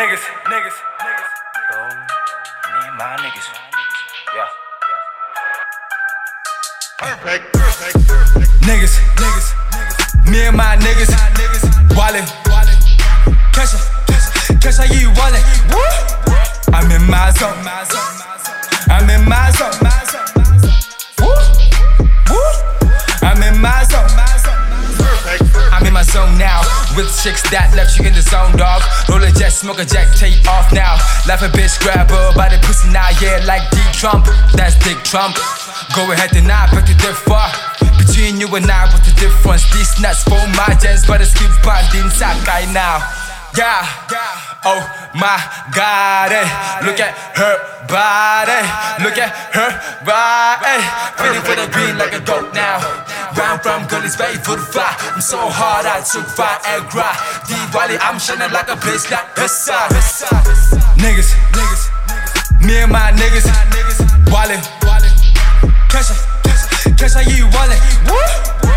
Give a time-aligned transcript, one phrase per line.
[0.00, 1.30] niggas, niggas, niggas.
[1.72, 1.88] Oh,
[2.72, 3.48] me and my niggas.
[4.34, 4.48] Yeah.
[6.98, 8.50] Perfect, perfect, perfect.
[8.64, 9.48] Niggas, niggas,
[10.30, 11.12] me and my niggas,
[11.94, 12.24] wallin',
[13.52, 13.80] catch ya,
[14.62, 15.44] catch ya, you wallin'.
[16.72, 17.60] I'm in my zone,
[18.88, 19.76] I'm in my zone,
[21.20, 21.28] Woo,
[22.30, 22.70] woo.
[23.20, 24.08] I'm in my zone.
[24.96, 25.72] Perfect, perfect.
[25.72, 26.62] I'm in my zone now.
[26.96, 28.82] With chicks that left you in the zone, dog.
[29.08, 30.96] Roll a smoke a jack, take off now.
[31.26, 34.24] Laugh a bitch, grab her by the pussy now, yeah, like D Trump.
[34.54, 35.36] That's Dick Trump.
[35.94, 37.42] Go ahead and I bet the differ.
[37.98, 39.66] Between you and I, what's the difference?
[39.74, 42.08] These nuts for my gens, but it's keep banding
[42.46, 43.02] guy now.
[43.58, 43.82] Yeah,
[44.62, 44.78] oh
[45.18, 45.34] my
[45.74, 46.46] god, eh.
[46.86, 47.58] look at her
[47.90, 48.62] body,
[49.02, 49.70] look at her
[50.06, 50.78] body.
[51.18, 52.78] Feeling for the green like a goat now.
[53.34, 54.94] Round from gullies, ready for the fire.
[55.14, 57.10] I'm so hard, I took Viagra.
[57.70, 59.78] Diwali, I'm shining like a bitch like Hissa.
[60.98, 63.46] Niggas, niggas, me and my niggas,
[66.10, 67.78] ya, catch ya, you wallin'.
[68.10, 68.69] I'm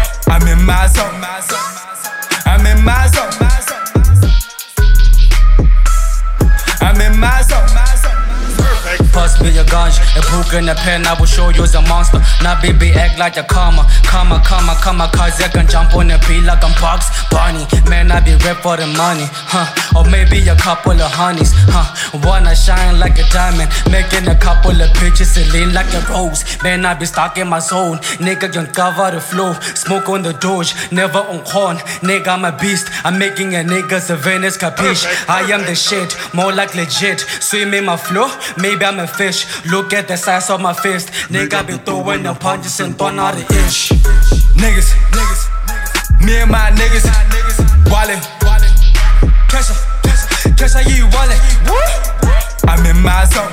[9.43, 9.43] Perfect.
[9.43, 12.19] Pass me your ganj, a book and a pen, I will show you a monster.
[12.41, 16.17] Now baby act like a karma, karma, karma, karma, cause I can jump on the
[16.27, 17.67] beat like I'm Bugs Bunny.
[17.89, 19.67] Man, I be rap for the money, huh?
[19.97, 22.19] Or maybe a couple of honeys, huh?
[22.23, 26.43] Wanna shine like a diamond, making a couple of pictures and lean like a rose.
[26.63, 30.33] Man, I be stuck in my zone, nigga can cover the flow, smoke on the
[30.33, 31.77] doge, never on horn.
[32.01, 35.05] Nigga, I'm a beast, I'm making a nigga Savannah's capiche.
[35.27, 37.19] I am the shit, more like legit.
[37.41, 39.32] Swim in my flow, maybe I'm a fish.
[39.71, 41.09] Look at the size of my fist.
[41.29, 43.89] Nigga be throwing the punches and throwing out the ish.
[44.61, 45.43] Niggas, niggas,
[46.25, 47.05] me and my niggas,
[47.91, 48.21] wallin',
[49.49, 49.75] catch ya,
[50.57, 51.39] catch ya, you wallin'.
[52.67, 53.52] I'm in my zone,